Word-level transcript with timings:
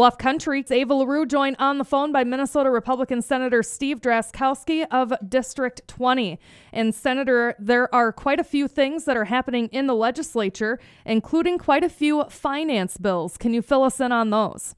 Bluff 0.00 0.16
Country's 0.16 0.70
Ava 0.70 0.94
LaRue 0.94 1.26
joined 1.26 1.56
on 1.58 1.76
the 1.76 1.84
phone 1.84 2.10
by 2.10 2.24
Minnesota 2.24 2.70
Republican 2.70 3.20
Senator 3.20 3.62
Steve 3.62 4.00
Drazkowski 4.00 4.86
of 4.90 5.12
District 5.28 5.86
20. 5.88 6.38
And, 6.72 6.94
Senator, 6.94 7.54
there 7.58 7.94
are 7.94 8.10
quite 8.10 8.40
a 8.40 8.42
few 8.42 8.66
things 8.66 9.04
that 9.04 9.18
are 9.18 9.26
happening 9.26 9.66
in 9.72 9.88
the 9.88 9.94
legislature, 9.94 10.80
including 11.04 11.58
quite 11.58 11.84
a 11.84 11.90
few 11.90 12.24
finance 12.30 12.96
bills. 12.96 13.36
Can 13.36 13.52
you 13.52 13.60
fill 13.60 13.82
us 13.82 14.00
in 14.00 14.10
on 14.10 14.30
those? 14.30 14.74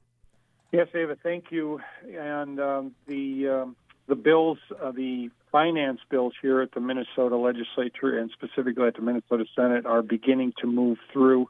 Yes, 0.73 0.89
Ava, 0.93 1.15
thank 1.23 1.53
you. 1.53 1.79
And 2.05 2.59
um, 2.59 2.93
the 3.07 3.47
um, 3.47 3.75
the 4.07 4.15
bills, 4.15 4.57
uh, 4.83 4.91
the 4.91 5.29
finance 5.53 6.01
bills 6.09 6.33
here 6.41 6.59
at 6.59 6.73
the 6.73 6.81
Minnesota 6.81 7.37
legislature 7.37 8.19
and 8.19 8.29
specifically 8.31 8.87
at 8.87 8.95
the 8.95 9.01
Minnesota 9.01 9.45
Senate 9.55 9.85
are 9.85 10.01
beginning 10.01 10.51
to 10.59 10.67
move 10.67 10.97
through. 11.13 11.47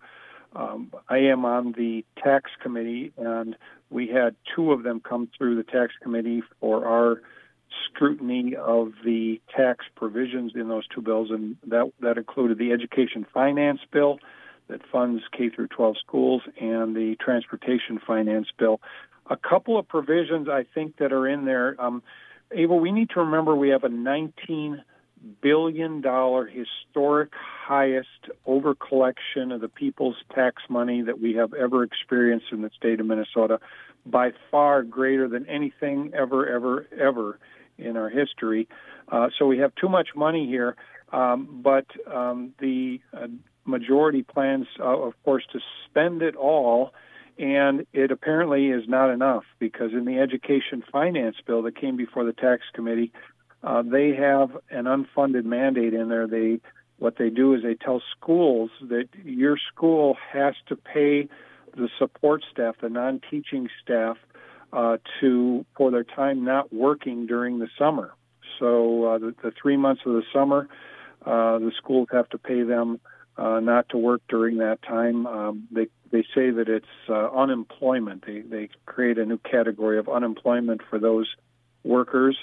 Um, 0.56 0.92
I 1.10 1.18
am 1.18 1.46
on 1.46 1.74
the 1.74 2.06
tax 2.24 2.52
committee, 2.62 3.12
and 3.18 3.56
we 3.90 4.08
had 4.08 4.36
two 4.56 4.72
of 4.72 4.84
them 4.84 5.00
come 5.00 5.30
through 5.38 5.56
the 5.56 5.64
tax 5.64 5.94
committee 6.02 6.44
for 6.60 6.86
our 6.86 7.22
scrutiny 7.86 8.56
of 8.56 8.94
the 9.04 9.42
tax 9.56 9.86
provisions 9.96 10.54
in 10.56 10.68
those 10.68 10.88
two 10.88 11.02
bills, 11.02 11.30
and 11.32 11.58
that 11.68 11.92
that 12.02 12.18
included 12.18 12.58
the 12.58 12.72
education 12.72 13.26
finance 13.34 13.80
bill 13.92 14.20
that 14.68 14.82
funds 14.92 15.24
K 15.36 15.50
through 15.50 15.68
12 15.68 15.98
schools 15.98 16.42
and 16.60 16.96
the 16.96 17.16
transportation 17.20 18.00
finance 18.06 18.48
bill. 18.58 18.80
A 19.30 19.38
couple 19.38 19.78
of 19.78 19.88
provisions 19.88 20.48
I 20.50 20.66
think 20.74 20.98
that 20.98 21.12
are 21.12 21.28
in 21.28 21.46
there. 21.46 21.76
Um, 21.80 22.04
Ava, 22.52 22.76
we 22.76 22.92
need 22.92 23.10
to 23.12 23.22
remember 23.22 23.56
we 23.56 23.70
have 23.70 23.84
a 23.84 23.90
19 23.90 24.84
billion 25.42 26.02
dollar 26.02 26.46
historic 26.46 27.32
highest 27.34 28.08
over 28.46 28.76
collection 28.76 29.52
of 29.52 29.62
the 29.62 29.70
people's 29.70 30.18
tax 30.34 30.64
money 30.70 31.02
that 31.02 31.20
we 31.20 31.34
have 31.34 31.54
ever 31.54 31.84
experienced 31.84 32.48
in 32.52 32.62
the 32.62 32.70
state 32.76 33.00
of 33.00 33.06
Minnesota 33.06 33.60
by 34.06 34.32
far 34.52 34.84
greater 34.84 35.28
than 35.28 35.48
anything 35.48 36.12
ever 36.14 36.48
ever 36.48 36.88
ever 37.00 37.40
in 37.78 37.98
our 37.98 38.10
history. 38.10 38.68
Uh, 39.10 39.30
so 39.38 39.46
we 39.46 39.58
have 39.58 39.74
too 39.76 39.90
much 39.90 40.10
money 40.16 40.46
here 40.48 40.76
um, 41.12 41.62
but 41.64 41.86
um, 42.12 42.54
the 42.60 43.00
uh, 43.14 43.28
majority 43.66 44.24
plans 44.24 44.68
uh, 44.80 44.84
of 44.84 45.14
course 45.24 45.44
to 45.52 45.60
spend 45.90 46.22
it 46.22 46.36
all 46.36 46.94
and 47.38 47.86
it 47.94 48.12
apparently 48.12 48.68
is 48.68 48.88
not 48.88 49.10
enough 49.10 49.44
because 49.58 49.92
in 49.92 50.06
the 50.06 50.20
education 50.20 50.84
finance 50.92 51.36
bill 51.46 51.64
that 51.64 51.76
came 51.76 51.98
before 51.98 52.26
the 52.26 52.34
tax 52.34 52.64
committee, 52.74 53.12
uh, 53.64 53.82
they 53.82 54.14
have 54.16 54.52
an 54.70 54.86
unfunded 54.86 55.46
mandate 55.46 55.94
in 55.94 56.10
there. 56.10 56.28
They 56.28 56.60
what 57.00 57.18
they 57.18 57.30
do 57.30 57.54
is 57.54 57.64
they 57.64 57.76
tell 57.76 58.02
schools 58.16 58.70
that 58.82 59.08
your 59.24 59.58
school 59.74 60.16
has 60.32 60.54
to 60.68 60.76
pay 60.76 61.28
the 61.76 61.90
support 61.98 62.44
staff, 62.52 62.76
the 62.82 62.90
non-teaching 62.90 63.68
staff, 63.82 64.18
uh, 64.72 64.98
to 65.20 65.66
for 65.76 65.92
their 65.92 66.04
time 66.04 66.44
not 66.44 66.74
working 66.74 67.26
during 67.26 67.60
the 67.60 67.68
summer. 67.78 68.14
So 68.60 69.06
uh, 69.06 69.18
the, 69.18 69.36
the 69.44 69.52
three 69.60 69.78
months 69.78 70.04
of 70.06 70.14
the 70.14 70.24
summer, 70.32 70.68
uh, 71.26 71.60
the 71.60 71.72
schools 71.78 72.08
have 72.12 72.30
to 72.30 72.38
pay 72.38 72.64
them 72.64 73.00
uh, 73.38 73.60
not 73.60 73.90
to 73.90 73.98
work 73.98 74.22
during 74.30 74.58
that 74.58 74.82
time. 74.82 75.26
Um, 75.26 75.68
they 75.72 75.88
they 76.12 76.24
say 76.36 76.52
that 76.52 76.68
it's 76.68 77.10
unemployment. 77.10 78.26
They 78.26 78.42
they 78.42 78.70
create 78.86 79.18
a 79.18 79.26
new 79.26 79.40
category 79.40 79.98
of 79.98 80.10
unemployment 80.10 80.82
for 80.90 81.00
those 81.00 81.28
workers, 81.84 82.38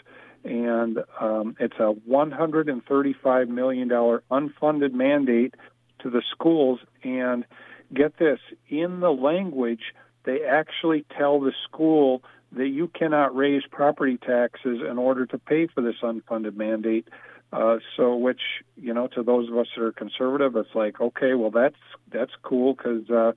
and 0.44 0.98
um, 1.20 1.56
it's 1.60 1.78
a 1.78 1.92
135 1.92 3.48
million 3.48 3.88
dollar 3.88 4.22
unfunded 4.30 4.92
mandate 4.92 5.54
to 6.00 6.10
the 6.10 6.22
schools. 6.32 6.80
And 7.02 7.44
get 7.92 8.18
this, 8.18 8.38
in 8.68 9.00
the 9.00 9.10
language, 9.10 9.94
they 10.24 10.42
actually 10.44 11.04
tell 11.16 11.40
the 11.40 11.52
school 11.68 12.22
that 12.52 12.68
you 12.68 12.88
cannot 12.88 13.34
raise 13.36 13.62
property 13.70 14.16
taxes 14.16 14.80
in 14.88 14.98
order 14.98 15.26
to 15.26 15.38
pay 15.38 15.66
for 15.66 15.82
this 15.82 15.96
unfunded 16.02 16.56
mandate. 16.56 17.08
Uh, 17.52 17.78
so, 17.96 18.14
which 18.14 18.40
you 18.76 18.94
know, 18.94 19.08
to 19.08 19.22
those 19.22 19.48
of 19.48 19.58
us 19.58 19.66
that 19.76 19.82
are 19.82 19.92
conservative, 19.92 20.54
it's 20.54 20.74
like, 20.74 21.00
okay, 21.00 21.34
well, 21.34 21.50
that's 21.50 21.76
that's 22.12 22.32
cool 22.42 22.74
because 22.74 23.10
uh, 23.10 23.32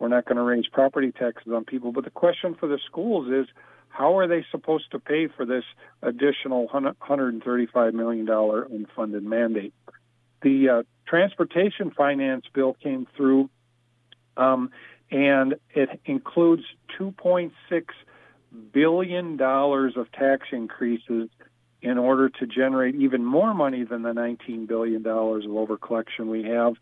we're 0.00 0.08
not 0.08 0.24
going 0.24 0.36
to 0.36 0.42
raise 0.42 0.66
property 0.66 1.12
taxes 1.12 1.52
on 1.52 1.64
people. 1.64 1.92
But 1.92 2.04
the 2.04 2.10
question 2.10 2.56
for 2.58 2.66
the 2.66 2.80
schools 2.86 3.28
is, 3.28 3.46
how 3.90 4.18
are 4.18 4.26
they 4.26 4.44
supposed 4.50 4.90
to 4.92 4.98
pay 4.98 5.28
for 5.28 5.44
this 5.44 5.64
additional 6.02 6.64
135 6.64 7.94
million 7.94 8.24
dollar 8.24 8.66
unfunded 8.66 9.22
mandate? 9.22 9.74
The 10.42 10.68
uh, 10.68 10.82
transportation 11.06 11.90
finance 11.90 12.46
bill 12.54 12.74
came 12.82 13.06
through, 13.16 13.50
um, 14.36 14.70
and 15.10 15.56
it 15.74 16.00
includes 16.06 16.62
2.6 16.98 17.52
billion 18.72 19.36
dollars 19.36 19.94
of 19.96 20.10
tax 20.12 20.46
increases 20.50 21.28
in 21.82 21.98
order 21.98 22.28
to 22.28 22.46
generate 22.46 22.94
even 22.94 23.24
more 23.24 23.54
money 23.54 23.84
than 23.84 24.02
the 24.02 24.12
$19 24.12 24.66
billion 24.66 25.04
of 25.04 25.04
overcollection 25.04 26.26
we 26.26 26.44
have. 26.44 26.74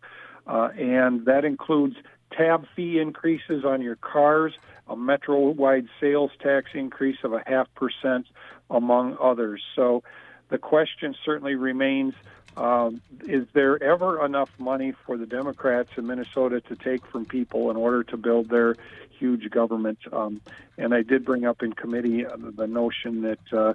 Uh, 0.45 0.69
and 0.77 1.25
that 1.25 1.45
includes 1.45 1.95
tab 2.31 2.65
fee 2.75 2.99
increases 2.99 3.65
on 3.65 3.81
your 3.81 3.95
cars, 3.95 4.53
a 4.87 4.95
metro 4.95 5.49
wide 5.49 5.87
sales 5.99 6.31
tax 6.41 6.71
increase 6.73 7.17
of 7.23 7.33
a 7.33 7.43
half 7.45 7.73
percent, 7.75 8.27
among 8.69 9.17
others. 9.19 9.63
So 9.75 10.03
the 10.49 10.57
question 10.57 11.15
certainly 11.25 11.55
remains 11.55 12.13
um, 12.57 13.01
is 13.25 13.47
there 13.53 13.81
ever 13.81 14.25
enough 14.25 14.49
money 14.59 14.93
for 15.05 15.17
the 15.17 15.25
Democrats 15.25 15.91
in 15.97 16.07
Minnesota 16.07 16.59
to 16.61 16.75
take 16.75 17.05
from 17.05 17.25
people 17.25 17.71
in 17.71 17.77
order 17.77 18.03
to 18.05 18.17
build 18.17 18.49
their 18.49 18.75
huge 19.17 19.49
government? 19.49 19.99
Um, 20.11 20.41
and 20.77 20.93
I 20.93 21.03
did 21.03 21.23
bring 21.23 21.45
up 21.45 21.63
in 21.63 21.73
committee 21.73 22.25
uh, 22.25 22.35
the 22.37 22.67
notion 22.67 23.21
that 23.21 23.53
uh, 23.53 23.73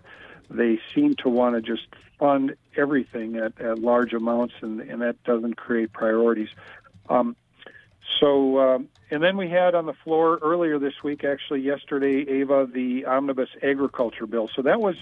they 0.51 0.81
seem 0.95 1.15
to 1.17 1.29
want 1.29 1.55
to 1.55 1.63
just 1.63 1.87
fund 2.19 2.57
everything 2.77 3.37
at, 3.37 3.59
at 3.61 3.79
large 3.79 4.13
amounts, 4.13 4.55
and, 4.61 4.81
and 4.81 5.01
that 5.03 5.23
doesn't 5.25 5.55
create 5.55 5.93
priorities. 5.93 6.51
Um, 7.09 7.37
so, 8.21 8.59
um, 8.59 8.89
and 9.11 9.23
then 9.23 9.37
we 9.37 9.49
had 9.49 9.75
on 9.75 9.87
the 9.87 9.93
floor 9.93 10.39
earlier 10.43 10.79
this 10.79 11.03
week, 11.03 11.25
actually 11.25 11.61
yesterday, 11.61 12.29
Ava, 12.29 12.69
the 12.73 13.07
omnibus 13.07 13.49
agriculture 13.63 14.27
bill. 14.27 14.49
So 14.55 14.63
that 14.63 14.81
was 14.81 14.97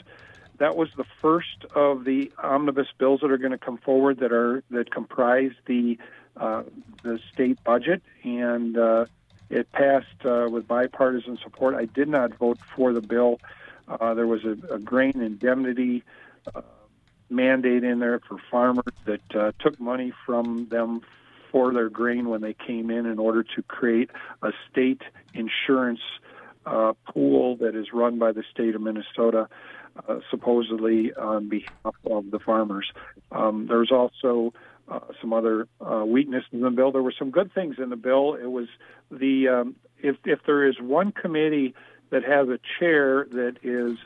that 0.59 0.77
was 0.77 0.91
the 0.97 1.05
first 1.21 1.65
of 1.75 2.05
the 2.05 2.31
omnibus 2.39 2.89
bills 2.99 3.21
that 3.21 3.31
are 3.31 3.39
going 3.39 3.53
to 3.53 3.59
come 3.59 3.79
forward 3.79 4.19
that 4.19 4.33
are 4.33 4.63
that 4.71 4.91
comprise 4.91 5.53
the 5.67 5.99
uh, 6.37 6.63
the 7.03 7.19
state 7.33 7.63
budget, 7.65 8.03
and 8.23 8.79
uh, 8.79 9.07
it 9.51 9.71
passed 9.73 10.25
uh, 10.25 10.49
with 10.51 10.67
bipartisan 10.67 11.39
support. 11.43 11.75
I 11.75 11.85
did 11.87 12.09
not 12.09 12.35
vote 12.35 12.59
for 12.75 12.93
the 12.93 13.03
bill. 13.03 13.41
Uh, 13.89 14.15
there 14.15 14.27
was 14.27 14.45
a, 14.45 14.57
a 14.75 14.79
grain 14.79 15.21
indemnity 15.21 16.05
uh, 16.55 16.63
mandate 17.29 17.85
in 17.85 17.99
there 17.99 18.21
for 18.21 18.39
farmers 18.51 18.95
that 19.05 19.35
uh, 19.35 19.53
took 19.59 19.79
money 19.81 20.13
from 20.25 20.69
them 20.69 21.03
for 21.53 21.73
their 21.73 21.91
grain 21.91 22.29
when 22.29 22.41
they 22.41 22.55
came 22.55 22.91
in 22.91 23.07
in 23.07 23.19
order 23.19 23.45
to 23.45 23.63
create 23.63 24.11
a 24.43 24.51
state 24.71 25.03
insurance 25.35 26.01
uh, 26.67 26.95
pool 27.07 27.57
that 27.57 27.77
is 27.77 27.93
run 27.93 28.19
by 28.19 28.33
the 28.33 28.43
state 28.51 28.75
of 28.75 28.81
Minnesota, 28.81 29.49
uh, 30.09 30.19
supposedly 30.31 31.13
on 31.15 31.49
behalf 31.49 31.95
of 32.11 32.31
the 32.31 32.39
farmers. 32.39 32.91
Um, 33.31 33.67
there's 33.69 33.93
also 33.93 34.53
uh, 34.89 35.01
some 35.21 35.33
other 35.33 35.69
uh, 35.81 36.05
weaknesses 36.07 36.49
in 36.53 36.61
the 36.61 36.71
bill. 36.71 36.93
There 36.93 37.03
were 37.03 37.15
some 37.17 37.31
good 37.31 37.53
things 37.53 37.77
in 37.79 37.91
the 37.91 37.97
bill. 37.97 38.35
It 38.35 38.51
was 38.51 38.69
the 39.11 39.49
um, 39.49 39.77
if 39.99 40.17
if 40.25 40.41
there 40.47 40.67
is 40.67 40.77
one 40.81 41.13
committee 41.13 41.75
that 42.11 42.25
has 42.25 42.49
a 42.49 42.59
chair 42.79 43.27
that 43.31 43.57
is 43.63 43.99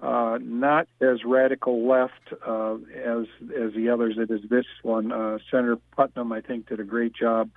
uh, 0.00 0.38
not 0.42 0.88
as 1.00 1.24
radical 1.24 1.88
left 1.88 2.32
uh, 2.46 2.74
as 2.74 3.26
as 3.56 3.72
the 3.74 3.88
others. 3.92 4.16
It 4.18 4.30
is 4.30 4.48
this 4.48 4.66
one. 4.82 5.12
Uh, 5.12 5.38
Senator 5.50 5.78
Putnam, 5.96 6.32
I 6.32 6.40
think, 6.40 6.68
did 6.68 6.80
a 6.80 6.84
great 6.84 7.14
job 7.14 7.50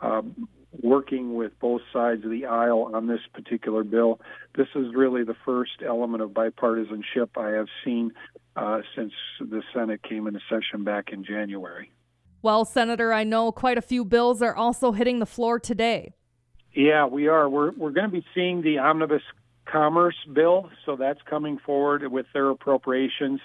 um, 0.00 0.48
working 0.82 1.34
with 1.34 1.58
both 1.58 1.82
sides 1.92 2.24
of 2.24 2.30
the 2.30 2.46
aisle 2.46 2.90
on 2.94 3.06
this 3.06 3.20
particular 3.34 3.84
bill. 3.84 4.20
This 4.56 4.68
is 4.74 4.94
really 4.94 5.24
the 5.24 5.36
first 5.44 5.82
element 5.86 6.22
of 6.22 6.30
bipartisanship 6.30 7.30
I 7.36 7.50
have 7.50 7.66
seen 7.84 8.12
uh, 8.56 8.80
since 8.96 9.12
the 9.40 9.62
Senate 9.74 10.02
came 10.02 10.26
into 10.26 10.40
session 10.48 10.84
back 10.84 11.10
in 11.12 11.24
January. 11.24 11.90
Well, 12.42 12.64
Senator, 12.64 13.12
I 13.12 13.24
know 13.24 13.52
quite 13.52 13.76
a 13.76 13.82
few 13.82 14.04
bills 14.04 14.40
are 14.40 14.56
also 14.56 14.92
hitting 14.92 15.18
the 15.18 15.26
floor 15.26 15.58
today. 15.58 16.14
Yeah, 16.72 17.06
we 17.06 17.26
are. 17.26 17.48
We're 17.48 17.72
we're 17.72 17.90
going 17.90 18.08
to 18.08 18.12
be 18.12 18.24
seeing 18.34 18.62
the 18.62 18.78
omnibus 18.78 19.22
commerce 19.70 20.16
bill, 20.32 20.70
so 20.84 20.96
that's 20.96 21.20
coming 21.28 21.58
forward 21.58 22.10
with 22.10 22.26
their 22.32 22.50
appropriations, 22.50 23.40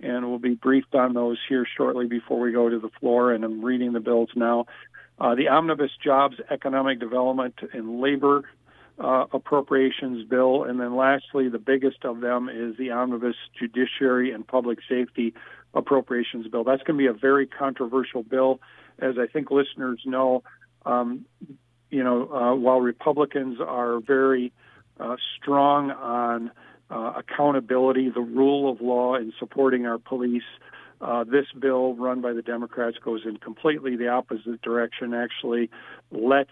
and 0.00 0.28
we'll 0.28 0.38
be 0.38 0.54
briefed 0.54 0.94
on 0.94 1.14
those 1.14 1.38
here 1.48 1.66
shortly 1.76 2.06
before 2.06 2.40
we 2.40 2.52
go 2.52 2.68
to 2.68 2.78
the 2.78 2.90
floor. 3.00 3.32
And 3.32 3.44
I'm 3.44 3.64
reading 3.64 3.92
the 3.92 4.00
bills 4.00 4.30
now. 4.34 4.66
Uh, 5.18 5.34
the 5.34 5.48
omnibus 5.48 5.90
jobs, 6.02 6.36
economic 6.50 7.00
development, 7.00 7.54
and 7.72 8.00
labor 8.00 8.48
uh, 8.98 9.26
appropriations 9.32 10.28
bill, 10.28 10.64
and 10.64 10.80
then 10.80 10.96
lastly, 10.96 11.48
the 11.48 11.58
biggest 11.58 12.04
of 12.04 12.20
them 12.20 12.48
is 12.48 12.76
the 12.76 12.90
omnibus 12.90 13.36
judiciary 13.58 14.32
and 14.32 14.46
public 14.46 14.78
safety 14.88 15.34
appropriations 15.74 16.46
bill. 16.48 16.64
That's 16.64 16.82
going 16.82 16.98
to 16.98 17.02
be 17.02 17.06
a 17.06 17.12
very 17.12 17.46
controversial 17.46 18.22
bill, 18.22 18.60
as 18.98 19.14
I 19.18 19.26
think 19.26 19.50
listeners 19.50 20.00
know. 20.04 20.42
Um, 20.86 21.26
you 21.90 22.04
know, 22.04 22.30
uh, 22.32 22.54
while 22.54 22.80
Republicans 22.80 23.58
are 23.60 24.00
very 24.00 24.52
uh, 25.00 25.16
strong 25.40 25.90
on 25.90 26.50
uh, 26.90 27.12
accountability, 27.16 28.10
the 28.10 28.20
rule 28.20 28.70
of 28.70 28.80
law, 28.80 29.14
and 29.14 29.32
supporting 29.38 29.86
our 29.86 29.98
police. 29.98 30.42
Uh, 31.00 31.22
this 31.22 31.46
bill, 31.58 31.94
run 31.94 32.20
by 32.20 32.32
the 32.32 32.42
Democrats, 32.42 32.96
goes 33.04 33.20
in 33.24 33.36
completely 33.36 33.96
the 33.96 34.08
opposite 34.08 34.60
direction. 34.62 35.14
Actually, 35.14 35.70
lets 36.10 36.50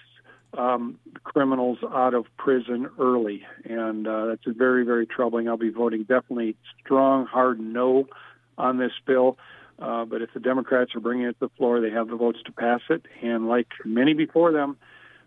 um, 0.56 0.98
criminals 1.24 1.78
out 1.92 2.14
of 2.14 2.26
prison 2.36 2.88
early, 2.98 3.42
and 3.64 4.06
uh, 4.06 4.26
that's 4.26 4.56
very, 4.56 4.84
very 4.84 5.06
troubling. 5.06 5.48
I'll 5.48 5.56
be 5.56 5.70
voting 5.70 6.02
definitely 6.02 6.56
strong, 6.84 7.26
hard 7.26 7.58
no 7.58 8.06
on 8.56 8.78
this 8.78 8.92
bill. 9.06 9.36
Uh, 9.78 10.04
but 10.04 10.22
if 10.22 10.32
the 10.32 10.40
Democrats 10.40 10.94
are 10.94 11.00
bringing 11.00 11.26
it 11.26 11.38
to 11.40 11.48
the 11.48 11.48
floor, 11.58 11.80
they 11.80 11.90
have 11.90 12.08
the 12.08 12.16
votes 12.16 12.38
to 12.46 12.52
pass 12.52 12.80
it. 12.88 13.04
And 13.22 13.48
like 13.48 13.68
many 13.84 14.14
before 14.14 14.52
them, 14.52 14.78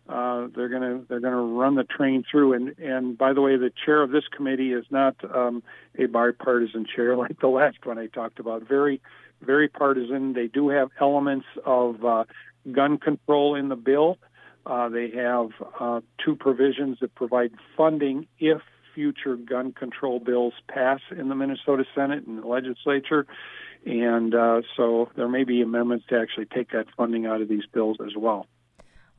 uh, 0.09 0.47
they're 0.55 0.69
going 0.69 0.81
to 0.81 1.05
they're 1.07 1.19
going 1.19 1.33
to 1.33 1.59
run 1.59 1.75
the 1.75 1.83
train 1.83 2.23
through. 2.29 2.53
And 2.53 2.79
and 2.79 3.17
by 3.17 3.33
the 3.33 3.41
way, 3.41 3.57
the 3.57 3.71
chair 3.85 4.01
of 4.01 4.11
this 4.11 4.23
committee 4.35 4.73
is 4.73 4.85
not 4.89 5.15
um, 5.33 5.61
a 5.97 6.07
bipartisan 6.07 6.85
chair 6.85 7.15
like 7.23 7.39
the 7.39 7.47
last 7.47 7.77
one 7.85 7.99
I 7.99 8.07
talked 8.07 8.39
about. 8.39 8.67
Very 8.67 9.01
very 9.41 9.69
partisan. 9.69 10.33
They 10.33 10.47
do 10.47 10.69
have 10.69 10.89
elements 10.99 11.45
of 11.65 12.03
uh, 12.03 12.23
gun 12.71 12.97
control 12.97 13.55
in 13.55 13.69
the 13.69 13.75
bill. 13.75 14.17
Uh, 14.65 14.89
they 14.89 15.09
have 15.11 15.49
uh, 15.79 16.01
two 16.23 16.35
provisions 16.35 16.97
that 17.01 17.15
provide 17.15 17.51
funding 17.77 18.27
if 18.39 18.61
future 18.93 19.35
gun 19.35 19.71
control 19.71 20.19
bills 20.19 20.53
pass 20.67 20.99
in 21.17 21.29
the 21.29 21.35
Minnesota 21.35 21.85
Senate 21.95 22.27
and 22.27 22.43
the 22.43 22.47
legislature. 22.47 23.25
And 23.85 24.35
uh, 24.35 24.61
so 24.75 25.09
there 25.15 25.29
may 25.29 25.45
be 25.45 25.61
amendments 25.61 26.05
to 26.09 26.19
actually 26.19 26.47
take 26.47 26.71
that 26.71 26.87
funding 26.97 27.25
out 27.25 27.41
of 27.41 27.47
these 27.47 27.65
bills 27.71 27.97
as 28.05 28.13
well. 28.17 28.45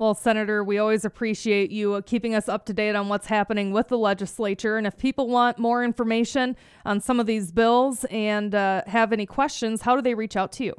Well, 0.00 0.14
Senator, 0.14 0.64
we 0.64 0.78
always 0.78 1.04
appreciate 1.04 1.70
you 1.70 2.00
keeping 2.06 2.34
us 2.34 2.48
up 2.48 2.64
to 2.64 2.72
date 2.72 2.96
on 2.96 3.10
what's 3.10 3.26
happening 3.26 3.70
with 3.70 3.88
the 3.88 3.98
legislature. 3.98 4.78
And 4.78 4.86
if 4.86 4.96
people 4.96 5.28
want 5.28 5.58
more 5.58 5.84
information 5.84 6.56
on 6.86 7.02
some 7.02 7.20
of 7.20 7.26
these 7.26 7.52
bills 7.52 8.06
and 8.10 8.54
uh, 8.54 8.80
have 8.86 9.12
any 9.12 9.26
questions, 9.26 9.82
how 9.82 9.96
do 9.96 10.00
they 10.00 10.14
reach 10.14 10.36
out 10.36 10.52
to 10.52 10.64
you? 10.64 10.74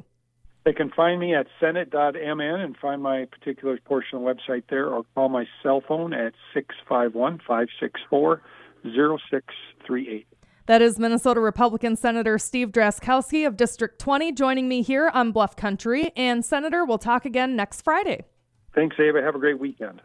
They 0.64 0.72
can 0.72 0.90
find 0.90 1.20
me 1.20 1.36
at 1.36 1.46
senate.mn 1.60 2.40
and 2.40 2.76
find 2.76 3.00
my 3.00 3.26
particular 3.26 3.78
portion 3.84 4.18
of 4.18 4.24
the 4.24 4.34
website 4.34 4.64
there 4.68 4.88
or 4.88 5.04
call 5.14 5.28
my 5.28 5.46
cell 5.62 5.84
phone 5.86 6.12
at 6.12 6.32
651 6.52 7.38
564 7.46 8.42
0638. 8.82 10.26
That 10.66 10.82
is 10.82 10.98
Minnesota 10.98 11.38
Republican 11.38 11.94
Senator 11.94 12.38
Steve 12.38 12.72
Drazkowski 12.72 13.46
of 13.46 13.56
District 13.56 14.00
20 14.00 14.32
joining 14.32 14.68
me 14.68 14.82
here 14.82 15.12
on 15.14 15.30
Bluff 15.30 15.54
Country. 15.54 16.10
And 16.16 16.44
Senator, 16.44 16.84
we'll 16.84 16.98
talk 16.98 17.24
again 17.24 17.54
next 17.54 17.82
Friday. 17.82 18.24
Thanks, 18.74 18.96
Ava. 18.98 19.22
Have 19.22 19.34
a 19.34 19.38
great 19.38 19.58
weekend. 19.58 20.00